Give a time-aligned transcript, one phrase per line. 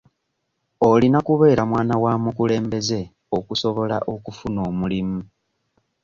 [0.89, 2.99] Olina kubeera mwana wa mukulembeze
[3.37, 5.19] okusobola okufuna omulimu.